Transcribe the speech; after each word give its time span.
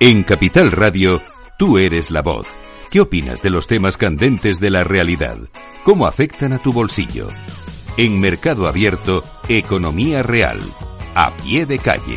En 0.00 0.22
Capital 0.22 0.70
Radio, 0.70 1.20
tú 1.58 1.76
eres 1.76 2.12
la 2.12 2.22
voz. 2.22 2.46
¿Qué 2.88 3.00
opinas 3.00 3.42
de 3.42 3.50
los 3.50 3.66
temas 3.66 3.96
candentes 3.96 4.60
de 4.60 4.70
la 4.70 4.84
realidad? 4.84 5.38
¿Cómo 5.82 6.06
afectan 6.06 6.52
a 6.52 6.58
tu 6.58 6.72
bolsillo? 6.72 7.26
En 7.96 8.20
Mercado 8.20 8.68
Abierto, 8.68 9.24
Economía 9.48 10.22
Real. 10.22 10.60
A 11.16 11.32
pie 11.42 11.66
de 11.66 11.80
calle. 11.80 12.14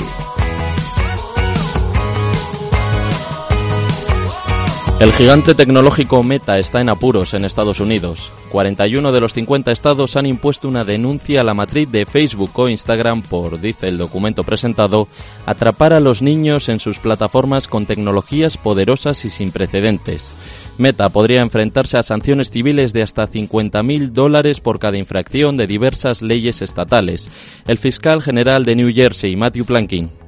El 4.99 5.11
gigante 5.13 5.55
tecnológico 5.55 6.21
Meta 6.21 6.59
está 6.59 6.81
en 6.81 6.91
apuros 6.91 7.33
en 7.33 7.45
Estados 7.45 7.79
Unidos. 7.79 8.31
41 8.51 9.11
de 9.11 9.21
los 9.21 9.33
50 9.33 9.71
estados 9.71 10.17
han 10.17 10.25
impuesto 10.25 10.67
una 10.67 10.83
denuncia 10.83 11.41
a 11.41 11.43
la 11.43 11.53
matriz 11.53 11.89
de 11.89 12.05
Facebook 12.05 12.51
o 12.55 12.67
Instagram 12.67 13.21
por, 13.21 13.59
dice 13.59 13.87
el 13.87 13.97
documento 13.97 14.43
presentado, 14.43 15.07
atrapar 15.45 15.93
a 15.93 15.99
los 15.99 16.21
niños 16.21 16.67
en 16.69 16.79
sus 16.79 16.99
plataformas 16.99 17.67
con 17.67 17.85
tecnologías 17.85 18.57
poderosas 18.57 19.23
y 19.25 19.29
sin 19.29 19.51
precedentes. 19.51 20.35
Meta 20.77 21.09
podría 21.09 21.41
enfrentarse 21.41 21.97
a 21.97 22.03
sanciones 22.03 22.49
civiles 22.49 22.91
de 22.91 23.03
hasta 23.03 23.23
50.000 23.27 24.09
dólares 24.11 24.59
por 24.59 24.79
cada 24.79 24.97
infracción 24.97 25.55
de 25.55 25.67
diversas 25.67 26.21
leyes 26.21 26.61
estatales. 26.61 27.31
El 27.67 27.77
fiscal 27.77 28.21
general 28.21 28.65
de 28.65 28.75
New 28.75 28.93
Jersey, 28.93 29.35
Matthew 29.35 29.65
Planking, 29.65 30.20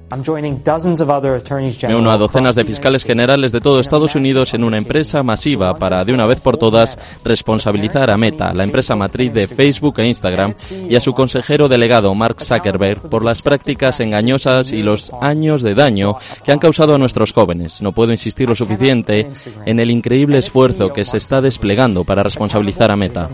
me 1.88 1.96
uno 1.96 2.12
a 2.12 2.18
docenas 2.18 2.56
de 2.56 2.64
fiscales 2.64 3.04
generales 3.04 3.52
de 3.52 3.60
todo 3.60 3.80
Estados 3.80 4.16
Unidos 4.16 4.54
en 4.54 4.64
una 4.64 4.78
empresa 4.78 5.24
masiva 5.24 5.74
para, 5.74 6.04
de 6.04 6.14
una 6.14 6.26
vez 6.26 6.40
por 6.40 6.58
todas, 6.58 6.98
responsabilizar 7.24 8.12
a 8.12 8.18
Meta, 8.18 8.54
la 8.54 8.64
empresa 8.64 8.96
matriz 8.96 9.34
de 9.34 9.48
Facebook 9.48 10.00
e 10.00 10.08
Instagram, 10.08 10.54
y 10.90 10.96
a 10.96 11.00
su 11.00 11.14
consejero 11.14 11.68
delegado 11.68 12.14
Mark 12.14 12.44
Zuckerberg 12.44 13.10
por 13.10 13.26
las 13.26 13.42
prácticas 13.42 14.00
engañosas 14.00 14.72
y 14.72 14.82
los 14.82 15.12
años 15.22 15.62
de 15.62 15.76
daño 15.76 16.16
que 16.44 16.52
han 16.52 16.60
causado 16.60 16.96
a 16.96 16.98
nuestros 16.98 17.34
jóvenes. 17.34 17.82
No 17.82 17.92
puedo 17.92 18.12
insistir 18.12 18.50
lo 18.50 18.56
suficiente 18.56 19.30
en 19.66 19.80
el 19.80 19.92
increíble 19.92 20.40
esfuerzo 20.40 20.92
que 20.94 21.06
se 21.06 21.18
está 21.18 21.42
desplegando 21.42 22.04
para 22.04 22.24
responsabilizar 22.24 22.92
a 22.92 22.96
Meta. 22.96 23.30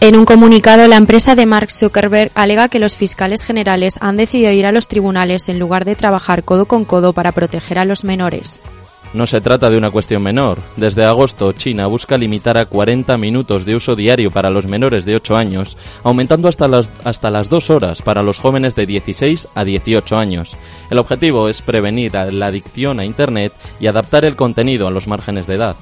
En 0.00 0.14
un 0.14 0.24
comunicado, 0.24 0.86
la 0.86 0.96
empresa 0.96 1.34
de 1.34 1.44
Mark 1.44 1.72
Zuckerberg 1.72 2.30
alega 2.36 2.68
que 2.68 2.78
los 2.78 2.96
fiscales 2.96 3.42
generales 3.42 3.94
han 4.00 4.16
decidido 4.16 4.52
ir 4.52 4.64
a 4.64 4.70
los 4.70 4.86
tribunales 4.86 5.48
en 5.48 5.58
lugar 5.58 5.84
de 5.84 5.96
trabajar 5.96 6.44
codo 6.44 6.66
con 6.66 6.84
codo 6.84 7.12
para 7.12 7.32
proteger 7.32 7.80
a 7.80 7.84
los 7.84 8.04
menores. 8.04 8.60
No 9.12 9.26
se 9.26 9.40
trata 9.40 9.70
de 9.70 9.76
una 9.76 9.90
cuestión 9.90 10.22
menor. 10.22 10.58
Desde 10.76 11.04
agosto, 11.04 11.50
China 11.52 11.88
busca 11.88 12.16
limitar 12.16 12.58
a 12.58 12.66
40 12.66 13.16
minutos 13.16 13.64
de 13.64 13.74
uso 13.74 13.96
diario 13.96 14.30
para 14.30 14.50
los 14.50 14.66
menores 14.66 15.04
de 15.04 15.16
8 15.16 15.34
años, 15.36 15.76
aumentando 16.04 16.46
hasta 16.46 16.68
las, 16.68 16.92
hasta 17.02 17.32
las 17.32 17.48
2 17.48 17.70
horas 17.70 18.00
para 18.00 18.22
los 18.22 18.38
jóvenes 18.38 18.76
de 18.76 18.86
16 18.86 19.48
a 19.52 19.64
18 19.64 20.16
años. 20.16 20.56
El 20.90 20.98
objetivo 20.98 21.48
es 21.48 21.60
prevenir 21.60 22.12
la 22.14 22.46
adicción 22.46 23.00
a 23.00 23.04
Internet 23.04 23.52
y 23.80 23.88
adaptar 23.88 24.24
el 24.24 24.36
contenido 24.36 24.86
a 24.86 24.92
los 24.92 25.08
márgenes 25.08 25.48
de 25.48 25.54
edad. 25.56 25.76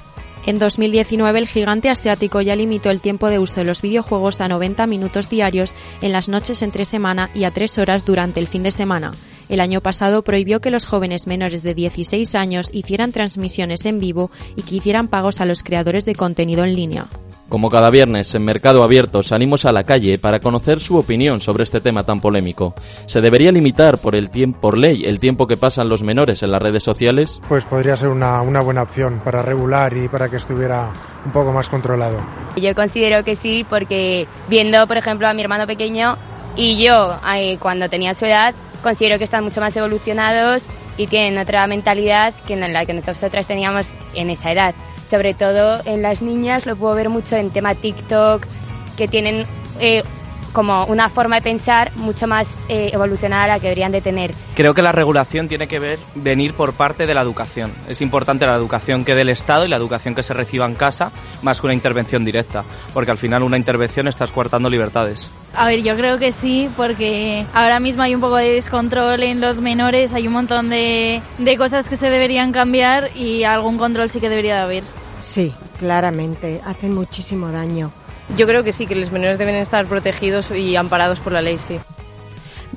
En 0.47 0.59
2019 0.59 1.39
el 1.39 1.47
gigante 1.49 1.89
asiático 1.89 2.39
ya 2.39 2.55
limitó 2.55 2.89
el 2.89 3.01
tiempo 3.01 3.27
de 3.27 3.37
uso 3.37 3.55
de 3.55 3.65
los 3.65 3.81
videojuegos 3.81 4.39
a 4.39 4.47
90 4.47 4.87
minutos 4.87 5.29
diarios 5.29 5.73
en 6.01 6.13
las 6.13 6.29
noches 6.29 6.61
entre 6.61 6.85
semana 6.85 7.29
y 7.35 7.43
a 7.43 7.51
3 7.51 7.79
horas 7.79 8.05
durante 8.05 8.39
el 8.39 8.47
fin 8.47 8.63
de 8.63 8.71
semana. 8.71 9.11
El 9.49 9.59
año 9.59 9.81
pasado 9.81 10.23
prohibió 10.23 10.61
que 10.61 10.71
los 10.71 10.85
jóvenes 10.85 11.27
menores 11.27 11.63
de 11.63 11.73
16 11.73 12.33
años 12.35 12.69
hicieran 12.71 13.11
transmisiones 13.11 13.83
en 13.83 13.99
vivo 13.99 14.31
y 14.55 14.61
que 14.61 14.75
hicieran 14.75 15.09
pagos 15.09 15.41
a 15.41 15.45
los 15.45 15.63
creadores 15.63 16.05
de 16.05 16.15
contenido 16.15 16.63
en 16.63 16.75
línea. 16.75 17.07
Como 17.49 17.69
cada 17.69 17.89
viernes 17.89 18.35
en 18.35 18.43
Mercado 18.43 18.83
Abierto 18.83 19.23
salimos 19.23 19.63
a 19.63 19.71
la 19.71 19.85
calle 19.85 20.17
para 20.17 20.41
conocer 20.41 20.81
su 20.81 20.97
opinión 20.97 21.39
sobre 21.39 21.63
este 21.63 21.79
tema 21.79 22.03
tan 22.03 22.19
polémico. 22.19 22.73
¿Se 23.05 23.21
debería 23.21 23.53
limitar 23.53 23.99
por, 23.99 24.15
el 24.15 24.29
tiempo, 24.29 24.59
por 24.59 24.77
ley 24.77 25.05
el 25.05 25.19
tiempo 25.19 25.47
que 25.47 25.55
pasan 25.55 25.87
los 25.87 26.03
menores 26.03 26.43
en 26.43 26.51
las 26.51 26.61
redes 26.61 26.83
sociales? 26.83 27.39
Pues 27.47 27.63
podría 27.63 27.95
ser 27.95 28.09
una, 28.09 28.41
una 28.41 28.59
buena 28.59 28.81
opción 28.81 29.21
para 29.23 29.41
regular 29.41 29.95
y 29.95 30.09
para 30.09 30.27
que 30.27 30.35
estuviera 30.35 30.91
un 31.23 31.31
poco 31.31 31.53
más 31.53 31.69
controlado. 31.69 32.19
Yo 32.57 32.75
considero 32.75 33.23
que 33.23 33.37
sí 33.37 33.65
porque 33.69 34.27
viendo 34.49 34.85
por 34.85 34.97
ejemplo 34.97 35.29
a 35.29 35.33
mi 35.33 35.41
hermano 35.41 35.65
pequeño 35.67 36.17
y 36.57 36.83
yo 36.83 37.17
cuando 37.59 37.87
tenía 37.87 38.13
su 38.13 38.25
edad 38.25 38.55
considero 38.83 39.17
que 39.17 39.23
están 39.23 39.45
mucho 39.45 39.61
más 39.61 39.75
evolucionados 39.77 40.63
y 40.97 41.07
tienen 41.07 41.39
otra 41.39 41.65
mentalidad 41.67 42.33
que 42.45 42.55
en 42.55 42.73
la 42.73 42.85
que 42.85 42.93
nosotros 42.93 43.45
teníamos 43.45 43.87
en 44.15 44.31
esa 44.31 44.51
edad 44.51 44.75
sobre 45.09 45.33
todo 45.33 45.79
en 45.85 46.01
las 46.01 46.21
niñas, 46.21 46.65
lo 46.65 46.75
puedo 46.75 46.95
ver 46.95 47.09
mucho 47.09 47.35
en 47.35 47.49
tema 47.51 47.75
TikTok, 47.75 48.45
que 48.95 49.07
tienen 49.07 49.45
eh, 49.79 50.03
como 50.57 50.85
una 50.85 51.07
forma 51.09 51.35
de 51.35 51.43
pensar 51.43 51.91
mucho 51.97 52.25
más 52.25 52.57
eh, 52.67 52.89
evolucionada 52.91 53.43
a 53.43 53.47
la 53.47 53.59
que 53.59 53.67
deberían 53.67 53.91
de 53.91 54.01
tener. 54.01 54.33
Creo 54.55 54.73
que 54.73 54.81
la 54.81 54.91
regulación 54.91 55.47
tiene 55.47 55.67
que 55.67 55.77
ver, 55.77 55.99
venir 56.15 56.55
por 56.55 56.73
parte 56.73 57.05
de 57.05 57.13
la 57.13 57.21
educación. 57.21 57.71
Es 57.87 58.01
importante 58.01 58.47
la 58.47 58.55
educación 58.55 59.05
que 59.05 59.13
dé 59.13 59.21
el 59.21 59.29
Estado 59.29 59.65
y 59.65 59.67
la 59.67 59.75
educación 59.75 60.15
que 60.15 60.23
se 60.23 60.33
reciba 60.33 60.65
en 60.65 60.73
casa, 60.73 61.11
más 61.43 61.61
que 61.61 61.67
una 61.67 61.75
intervención 61.75 62.25
directa, 62.25 62.63
porque 62.91 63.11
al 63.11 63.19
final 63.19 63.43
una 63.43 63.55
intervención 63.55 64.07
está 64.07 64.23
escuartando 64.23 64.67
libertades. 64.67 65.29
A 65.55 65.67
ver, 65.67 65.83
yo 65.83 65.95
creo 65.95 66.17
que 66.17 66.31
sí, 66.31 66.67
porque 66.75 67.45
ahora 67.53 67.79
mismo 67.79 68.01
hay 68.01 68.15
un 68.15 68.21
poco 68.21 68.37
de 68.37 68.53
descontrol 68.53 69.21
en 69.21 69.39
los 69.39 69.61
menores, 69.61 70.11
hay 70.11 70.25
un 70.25 70.33
montón 70.33 70.69
de, 70.69 71.21
de 71.37 71.57
cosas 71.57 71.87
que 71.87 71.97
se 71.97 72.09
deberían 72.09 72.51
cambiar 72.51 73.15
y 73.15 73.43
algún 73.43 73.77
control 73.77 74.09
sí 74.09 74.19
que 74.19 74.27
debería 74.27 74.55
de 74.55 74.61
haber. 74.61 74.83
Sí, 75.19 75.53
claramente, 75.77 76.61
hacen 76.65 76.95
muchísimo 76.95 77.51
daño. 77.51 77.91
Yo 78.35 78.45
creo 78.45 78.63
que 78.63 78.73
sí, 78.73 78.87
que 78.87 78.95
los 78.95 79.11
menores 79.11 79.37
deben 79.37 79.55
estar 79.55 79.85
protegidos 79.85 80.51
y 80.51 80.75
amparados 80.75 81.19
por 81.19 81.33
la 81.33 81.41
ley, 81.41 81.57
sí. 81.57 81.79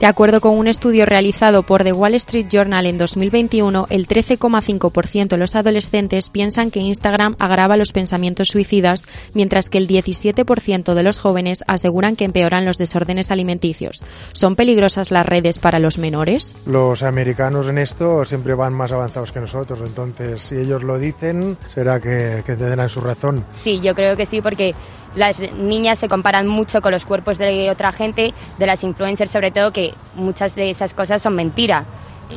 De 0.01 0.07
acuerdo 0.07 0.41
con 0.41 0.57
un 0.57 0.67
estudio 0.67 1.05
realizado 1.05 1.63
por 1.63 1.85
The 1.85 1.93
Wall 1.93 2.15
Street 2.15 2.47
Journal 2.49 2.87
en 2.87 2.97
2021, 2.97 3.87
el 3.91 4.09
13,5% 4.09 5.29
de 5.29 5.37
los 5.37 5.55
adolescentes 5.55 6.31
piensan 6.31 6.71
que 6.71 6.81
Instagram 6.81 7.37
agrava 7.39 7.77
los 7.77 7.93
pensamientos 7.93 8.49
suicidas, 8.49 9.05
mientras 9.35 9.69
que 9.69 9.77
el 9.77 9.87
17% 9.87 10.95
de 10.95 11.03
los 11.03 11.19
jóvenes 11.19 11.65
aseguran 11.67 12.17
que 12.17 12.25
empeoran 12.25 12.65
los 12.65 12.79
desórdenes 12.79 13.31
alimenticios. 13.31 14.03
¿Son 14.33 14.57
peligrosas 14.57 15.11
las 15.11 15.27
redes 15.27 15.59
para 15.59 15.79
los 15.79 15.99
menores? 15.99 16.55
Los 16.65 17.03
americanos 17.03 17.69
en 17.69 17.77
esto 17.77 18.25
siempre 18.25 18.55
van 18.55 18.73
más 18.73 18.93
avanzados 18.93 19.33
que 19.33 19.41
nosotros, 19.41 19.81
entonces 19.85 20.41
si 20.41 20.57
ellos 20.57 20.83
lo 20.83 20.99
dicen, 20.99 21.59
será 21.69 22.01
que, 22.01 22.43
que 22.47 22.57
tendrán 22.57 22.89
su 22.89 23.03
razón. 23.03 23.45
Sí, 23.63 23.81
yo 23.81 23.95
creo 23.95 24.17
que 24.17 24.25
sí, 24.25 24.41
porque 24.41 24.75
las 25.15 25.41
niñas 25.55 25.99
se 25.99 26.09
comparan 26.09 26.47
mucho 26.47 26.81
con 26.81 26.93
los 26.93 27.05
cuerpos 27.05 27.39
de 27.39 27.71
otra 27.71 27.93
gente, 27.93 28.33
de 28.59 28.67
las 28.67 28.85
influencers 28.85 29.31
sobre 29.31 29.51
todo, 29.51 29.73
que 29.73 29.95
muchas 30.15 30.55
de 30.55 30.71
esas 30.71 30.95
cosas 30.95 31.23
son 31.23 31.35
mentira 31.35 31.85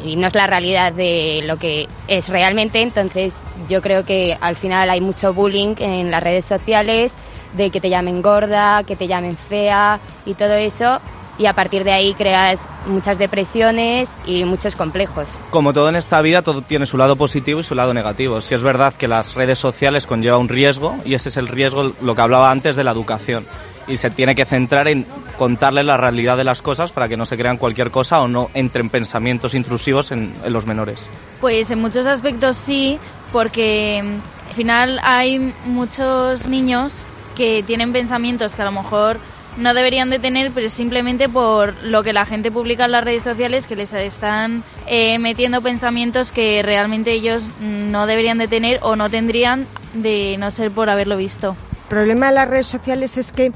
y 0.05 0.15
no 0.15 0.27
es 0.27 0.35
la 0.35 0.47
realidad 0.47 0.91
de 0.91 1.41
lo 1.45 1.57
que 1.57 1.87
es 2.07 2.29
realmente. 2.29 2.81
Entonces 2.81 3.33
yo 3.69 3.81
creo 3.81 4.05
que 4.05 4.37
al 4.39 4.55
final 4.55 4.89
hay 4.89 5.01
mucho 5.01 5.33
bullying 5.33 5.75
en 5.79 6.11
las 6.11 6.23
redes 6.23 6.45
sociales, 6.45 7.11
de 7.53 7.69
que 7.69 7.79
te 7.79 7.89
llamen 7.89 8.21
gorda, 8.21 8.83
que 8.83 8.95
te 8.95 9.07
llamen 9.07 9.37
fea 9.37 9.99
y 10.25 10.33
todo 10.33 10.53
eso 10.53 10.99
y 11.37 11.45
a 11.47 11.53
partir 11.53 11.83
de 11.83 11.91
ahí 11.91 12.13
creas 12.13 12.65
muchas 12.87 13.17
depresiones 13.17 14.09
y 14.25 14.43
muchos 14.43 14.75
complejos. 14.75 15.27
Como 15.49 15.73
todo 15.73 15.89
en 15.89 15.95
esta 15.95 16.21
vida, 16.21 16.41
todo 16.41 16.61
tiene 16.61 16.85
su 16.85 16.97
lado 16.97 17.15
positivo 17.15 17.59
y 17.59 17.63
su 17.63 17.75
lado 17.75 17.93
negativo. 17.93 18.41
Si 18.41 18.53
es 18.53 18.61
verdad 18.61 18.93
que 18.93 19.07
las 19.07 19.33
redes 19.33 19.59
sociales 19.59 20.05
conlleva 20.05 20.37
un 20.37 20.49
riesgo 20.49 20.95
y 21.05 21.15
ese 21.15 21.29
es 21.29 21.37
el 21.37 21.47
riesgo, 21.47 21.93
lo 22.01 22.15
que 22.15 22.21
hablaba 22.21 22.51
antes 22.51 22.75
de 22.75 22.83
la 22.83 22.91
educación. 22.91 23.45
Y 23.87 23.97
se 23.97 24.09
tiene 24.09 24.33
que 24.35 24.45
centrar 24.45 24.87
en 24.87 25.05
contarle 25.37 25.83
la 25.83 25.97
realidad 25.97 26.37
de 26.37 26.45
las 26.45 26.61
cosas 26.61 26.91
para 26.91 27.09
que 27.09 27.17
no 27.17 27.25
se 27.25 27.37
crean 27.37 27.57
cualquier 27.57 27.91
cosa 27.91 28.21
o 28.21 28.27
no 28.27 28.49
entren 28.53 28.89
pensamientos 28.89 29.55
intrusivos 29.55 30.11
en, 30.11 30.33
en 30.43 30.53
los 30.53 30.65
menores. 30.65 31.09
Pues 31.41 31.69
en 31.71 31.81
muchos 31.81 32.07
aspectos 32.07 32.55
sí, 32.55 32.97
porque 33.33 34.01
mm, 34.01 34.47
al 34.49 34.53
final 34.53 34.99
hay 35.03 35.53
muchos 35.65 36.47
niños 36.47 37.05
que 37.35 37.63
tienen 37.63 37.91
pensamientos 37.91 38.55
que 38.55 38.61
a 38.61 38.65
lo 38.65 38.71
mejor 38.71 39.19
no 39.57 39.73
deberían 39.73 40.09
de 40.09 40.19
tener, 40.19 40.51
pero 40.51 40.69
simplemente 40.69 41.29
por 41.29 41.75
lo 41.83 42.03
que 42.03 42.13
la 42.13 42.25
gente 42.25 42.51
publica 42.51 42.85
en 42.85 42.91
las 42.91 43.03
redes 43.03 43.23
sociales, 43.23 43.67
que 43.67 43.75
les 43.75 43.93
están 43.93 44.63
eh, 44.87 45.19
metiendo 45.19 45.61
pensamientos 45.61 46.31
que 46.31 46.61
realmente 46.63 47.11
ellos 47.11 47.49
no 47.59 48.07
deberían 48.07 48.37
de 48.37 48.47
tener 48.47 48.79
o 48.81 48.95
no 48.95 49.09
tendrían 49.09 49.65
de 49.93 50.35
no 50.39 50.51
ser 50.51 50.71
por 50.71 50.89
haberlo 50.89 51.17
visto. 51.17 51.55
El 51.83 51.89
problema 51.89 52.27
de 52.27 52.33
las 52.33 52.49
redes 52.49 52.67
sociales 52.67 53.17
es 53.17 53.31
que 53.31 53.51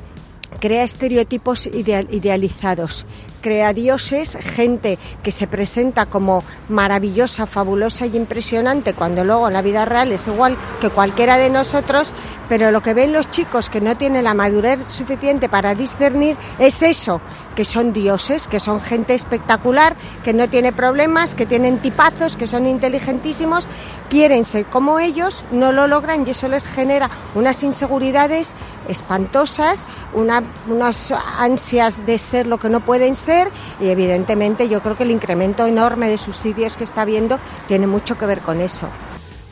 crea 0.60 0.84
estereotipos 0.84 1.68
idealizados, 1.68 3.06
crea 3.48 3.72
dioses, 3.72 4.38
gente 4.56 5.00
que 5.24 5.32
se 5.32 5.48
presenta 5.48 6.06
como 6.06 6.44
maravillosa, 6.68 7.46
fabulosa 7.46 8.06
y 8.06 8.18
impresionante, 8.18 8.92
cuando 8.92 9.24
luego 9.24 9.48
en 9.48 9.54
la 9.54 9.62
vida 9.62 9.86
real 9.86 10.12
es 10.12 10.28
igual 10.28 10.58
que 10.82 10.90
cualquiera 10.90 11.38
de 11.38 11.50
nosotros, 11.50 12.12
pero 12.50 12.72
lo 12.72 12.82
que 12.82 12.94
ven 12.94 13.14
los 13.14 13.30
chicos 13.30 13.70
que 13.70 13.80
no 13.80 13.96
tienen 13.96 14.26
la 14.26 14.34
madurez 14.34 14.86
suficiente 14.86 15.48
para 15.48 15.76
discernir 15.76 16.36
es 16.60 16.84
eso, 16.84 17.22
que 17.56 17.64
son 17.64 17.94
dioses, 17.94 18.50
que 18.50 18.60
son 18.60 18.82
gente 18.82 19.14
espectacular, 19.14 19.96
que 20.26 20.34
no 20.34 20.50
tiene 20.50 20.74
problemas, 20.74 21.34
que 21.34 21.46
tienen 21.46 21.78
tipazos, 21.78 22.36
que 22.36 22.48
son 22.48 22.68
inteligentísimos 22.68 23.70
quieren 24.10 24.46
ser 24.46 24.66
como 24.66 25.00
ellos, 25.00 25.44
no 25.52 25.72
lo 25.72 25.88
logran 25.88 26.26
y 26.26 26.32
eso 26.32 26.48
les 26.48 26.68
genera 26.68 27.10
unas 27.36 27.62
inseguridades 27.64 28.56
espantosas, 28.88 29.86
unas 30.14 31.14
ansias 31.38 32.06
de 32.06 32.18
ser 32.18 32.48
lo 32.48 32.58
que 32.58 32.70
no 32.70 32.80
pueden 32.80 33.16
ser 33.16 33.37
y 33.80 33.88
evidentemente 33.88 34.70
yo 34.70 34.82
creo 34.82 34.98
que 34.98 35.04
el 35.04 35.12
incremento 35.12 35.66
enorme 35.66 36.10
de 36.10 36.18
subsidios 36.18 36.78
que 36.78 36.84
está 36.84 37.02
habiendo 37.02 37.40
tiene 37.68 37.88
mucho 37.88 38.18
que 38.18 38.26
ver 38.26 38.40
con 38.40 38.62
eso. 38.62 38.88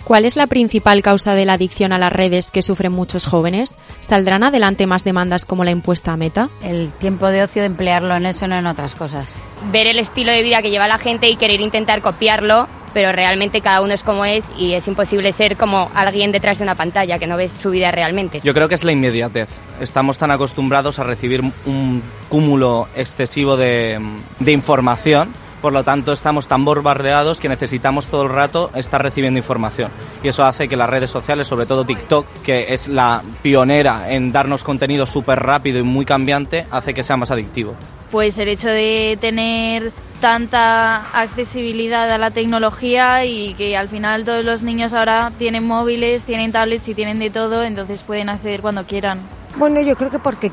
¿Cuál 0.05 0.25
es 0.25 0.35
la 0.35 0.45
principal 0.45 1.01
causa 1.01 1.33
de 1.33 1.45
la 1.45 1.53
adicción 1.53 1.91
a 1.91 1.97
las 1.97 2.13
redes 2.13 2.51
que 2.51 2.61
sufren 2.61 2.91
muchos 2.91 3.25
jóvenes? 3.25 3.73
¿Saldrán 4.01 4.43
adelante 4.43 4.85
más 4.85 5.03
demandas 5.03 5.45
como 5.45 5.63
la 5.63 5.71
impuesta 5.71 6.11
a 6.11 6.17
Meta? 6.17 6.49
El 6.61 6.91
tiempo 6.91 7.27
de 7.29 7.41
ocio 7.41 7.63
de 7.63 7.65
emplearlo 7.65 8.15
en 8.15 8.27
eso, 8.27 8.47
no 8.47 8.55
en 8.55 8.67
otras 8.67 8.93
cosas. 8.93 9.39
Ver 9.71 9.87
el 9.87 9.97
estilo 9.97 10.31
de 10.31 10.43
vida 10.43 10.61
que 10.61 10.69
lleva 10.69 10.87
la 10.87 10.99
gente 10.99 11.27
y 11.27 11.37
querer 11.37 11.59
intentar 11.59 12.03
copiarlo, 12.03 12.67
pero 12.95 13.11
realmente 13.11 13.59
cada 13.59 13.81
uno 13.81 13.93
es 13.93 14.03
como 14.03 14.23
es 14.23 14.45
y 14.57 14.71
es 14.73 14.87
imposible 14.87 15.33
ser 15.33 15.57
como 15.57 15.91
alguien 15.93 16.31
detrás 16.31 16.59
de 16.59 16.63
una 16.63 16.75
pantalla 16.75 17.19
que 17.19 17.27
no 17.27 17.35
ves 17.35 17.51
su 17.51 17.71
vida 17.71 17.91
realmente. 17.91 18.39
Yo 18.41 18.53
creo 18.53 18.69
que 18.69 18.75
es 18.75 18.85
la 18.85 18.93
inmediatez. 18.93 19.49
Estamos 19.81 20.17
tan 20.17 20.31
acostumbrados 20.31 20.97
a 20.97 21.03
recibir 21.03 21.41
un 21.65 22.01
cúmulo 22.29 22.87
excesivo 22.95 23.57
de, 23.57 23.99
de 24.39 24.51
información 24.53 25.33
por 25.61 25.73
lo 25.73 25.83
tanto 25.83 26.13
estamos 26.13 26.47
tan 26.47 26.65
bombardeados 26.65 27.39
que 27.39 27.49
necesitamos 27.49 28.07
todo 28.07 28.23
el 28.23 28.29
rato 28.29 28.71
estar 28.75 29.01
recibiendo 29.01 29.39
información. 29.39 29.91
Y 30.23 30.27
eso 30.27 30.43
hace 30.43 30.67
que 30.67 30.75
las 30.75 30.89
redes 30.89 31.09
sociales, 31.11 31.47
sobre 31.47 31.65
todo 31.65 31.85
TikTok, 31.85 32.25
que 32.43 32.73
es 32.73 32.87
la 32.87 33.21
pionera 33.41 34.11
en 34.11 34.31
darnos 34.31 34.63
contenido 34.63 35.05
súper 35.05 35.39
rápido 35.39 35.79
y 35.79 35.83
muy 35.83 36.05
cambiante, 36.05 36.65
hace 36.71 36.93
que 36.93 37.03
sea 37.03 37.17
más 37.17 37.31
adictivo. 37.31 37.75
Pues 38.11 38.37
el 38.37 38.47
hecho 38.47 38.69
de 38.69 39.17
tener 39.19 39.91
tanta 40.21 41.09
accesibilidad 41.11 42.09
a 42.09 42.17
la 42.17 42.31
tecnología 42.31 43.25
y 43.25 43.53
que 43.55 43.75
al 43.77 43.89
final 43.89 44.25
todos 44.25 44.45
los 44.45 44.63
niños 44.63 44.93
ahora 44.93 45.31
tienen 45.37 45.65
móviles, 45.65 46.23
tienen 46.23 46.51
tablets 46.51 46.87
y 46.87 46.95
tienen 46.95 47.19
de 47.19 47.29
todo, 47.29 47.63
entonces 47.63 48.03
pueden 48.03 48.29
acceder 48.29 48.61
cuando 48.61 48.85
quieran. 48.85 49.19
Bueno, 49.57 49.79
yo 49.79 49.95
creo 49.95 50.09
que 50.09 50.19
porque 50.19 50.51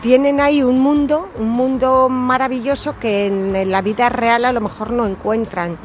tienen 0.00 0.40
ahí 0.40 0.62
un 0.62 0.80
mundo, 0.80 1.28
un 1.36 1.50
mundo 1.50 2.08
maravilloso 2.08 2.98
que 2.98 3.26
en 3.26 3.70
la 3.70 3.82
vida 3.82 4.08
real 4.08 4.46
a 4.46 4.52
lo 4.52 4.62
mejor 4.62 4.90
no 4.90 5.06
encuentran. 5.06 5.76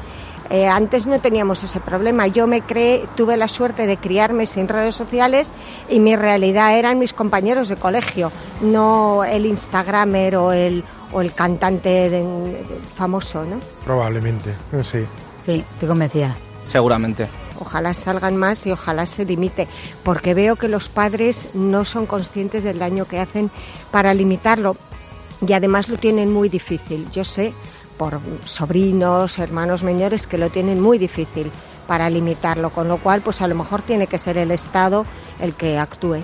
Eh, 0.50 0.68
antes 0.68 1.06
no 1.06 1.20
teníamos 1.20 1.64
ese 1.64 1.82
problema. 1.82 2.28
Yo 2.28 2.48
me 2.48 2.62
creé, 2.62 3.08
tuve 3.16 3.36
la 3.36 3.48
suerte 3.50 3.86
de 3.86 3.98
criarme 3.98 4.46
sin 4.46 4.68
redes 4.68 4.96
sociales 4.96 5.52
y 5.90 6.00
mi 6.00 6.16
realidad 6.16 6.78
eran 6.78 7.00
mis 7.00 7.14
compañeros 7.14 7.68
de 7.68 7.76
colegio, 7.76 8.32
no 8.62 9.26
el 9.26 9.46
Instagramer 9.46 10.38
o 10.38 10.54
el, 10.54 10.84
o 11.12 11.22
el 11.22 11.34
cantante 11.34 12.24
famoso, 12.96 13.44
¿no? 13.44 13.60
Probablemente, 13.84 14.56
sí. 14.84 15.06
Sí, 15.46 15.66
te 15.80 15.88
convencía. 15.88 16.36
Seguramente 16.64 17.28
ojalá 17.60 17.94
salgan 17.94 18.38
más 18.38 18.66
y 18.66 18.72
ojalá 18.72 19.06
se 19.06 19.26
limite, 19.26 19.68
porque 20.04 20.34
veo 20.34 20.56
que 20.56 20.68
los 20.68 20.90
padres 20.90 21.48
no 21.54 21.86
son 21.86 22.06
conscientes 22.06 22.64
del 22.64 22.80
daño 22.80 23.06
que 23.06 23.20
hacen 23.20 23.52
para 23.92 24.14
limitarlo 24.14 24.76
y 25.46 25.54
además 25.54 25.90
lo 25.90 25.98
tienen 25.98 26.32
muy 26.32 26.50
difícil. 26.50 27.08
Yo 27.12 27.24
sé 27.24 27.54
por 27.98 28.20
sobrinos, 28.46 29.40
hermanos 29.40 29.84
menores 29.84 30.28
que 30.28 30.38
lo 30.38 30.50
tienen 30.50 30.80
muy 30.82 30.98
difícil 30.98 31.52
para 31.88 32.10
limitarlo, 32.10 32.70
con 32.70 32.88
lo 32.88 32.98
cual 32.98 33.22
pues 33.22 33.42
a 33.42 33.48
lo 33.48 33.56
mejor 33.56 33.82
tiene 33.82 34.08
que 34.08 34.18
ser 34.18 34.38
el 34.38 34.52
Estado 34.52 35.06
el 35.40 35.54
que 35.54 35.78
actúe. 35.78 36.20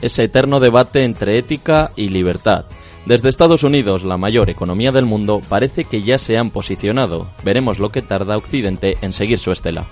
Ese 0.00 0.24
eterno 0.24 0.58
debate 0.58 1.04
entre 1.04 1.38
ética 1.38 1.92
y 1.94 2.08
libertad. 2.08 2.64
Desde 3.06 3.28
Estados 3.28 3.64
Unidos, 3.64 4.04
la 4.04 4.16
mayor 4.16 4.48
economía 4.48 4.92
del 4.92 5.06
mundo, 5.06 5.40
parece 5.48 5.84
que 5.84 6.02
ya 6.02 6.18
se 6.18 6.38
han 6.38 6.50
posicionado. 6.50 7.28
Veremos 7.42 7.78
lo 7.78 7.90
que 7.90 8.02
tarda 8.02 8.36
Occidente 8.36 8.96
en 9.00 9.12
seguir 9.12 9.38
su 9.38 9.50
estela. 9.50 9.86